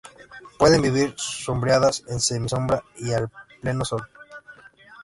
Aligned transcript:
Pueden 0.57 0.81
vivir 0.81 1.13
sombreadas, 1.15 2.03
en 2.07 2.19
semisombra 2.19 2.83
y 2.97 3.11
a 3.13 3.29
pleno 3.61 3.85
sol. 3.85 4.01